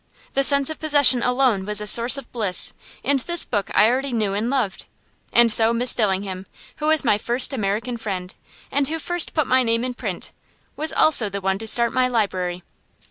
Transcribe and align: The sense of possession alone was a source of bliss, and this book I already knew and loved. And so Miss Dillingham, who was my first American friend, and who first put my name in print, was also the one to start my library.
The 0.33 0.41
sense 0.41 0.71
of 0.71 0.79
possession 0.79 1.21
alone 1.21 1.63
was 1.63 1.79
a 1.79 1.85
source 1.85 2.17
of 2.17 2.31
bliss, 2.31 2.73
and 3.05 3.19
this 3.19 3.45
book 3.45 3.69
I 3.75 3.87
already 3.87 4.11
knew 4.13 4.33
and 4.33 4.49
loved. 4.49 4.85
And 5.31 5.51
so 5.51 5.73
Miss 5.73 5.93
Dillingham, 5.93 6.47
who 6.77 6.87
was 6.87 7.05
my 7.05 7.19
first 7.19 7.53
American 7.53 7.97
friend, 7.97 8.33
and 8.71 8.87
who 8.87 8.97
first 8.97 9.35
put 9.35 9.45
my 9.45 9.61
name 9.61 9.83
in 9.83 9.93
print, 9.93 10.31
was 10.75 10.91
also 10.91 11.29
the 11.29 11.39
one 11.39 11.59
to 11.59 11.67
start 11.67 11.93
my 11.93 12.07
library. 12.07 12.63